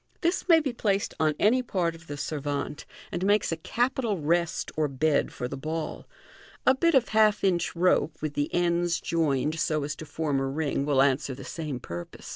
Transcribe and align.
This 0.21 0.49
may 0.49 0.59
be 0.59 0.73
placed 0.73 1.13
on 1.19 1.35
any 1.37 1.61
part 1.61 1.93
of 1.93 2.07
the 2.07 2.17
servante, 2.17 2.85
and 3.11 3.23
makes 3.23 3.51
a 3.51 3.55
capital 3.55 4.17
rest 4.19 4.71
or 4.75 4.87
bed 4.87 5.31
for 5.31 5.47
the 5.47 5.55
ball. 5.55 6.07
A 6.65 6.73
bit 6.73 6.95
of 6.95 7.09
half 7.09 7.43
inch 7.43 7.75
rope, 7.75 8.19
with 8.19 8.33
the 8.33 8.51
ends 8.51 8.99
joined 8.99 9.59
so 9.59 9.83
as 9.83 9.95
to 9.97 10.07
form 10.07 10.39
a 10.39 10.47
ring, 10.47 10.87
will 10.87 11.03
answer 11.03 11.35
the 11.35 11.45
sama 11.45 11.77
purpose. 11.77 12.29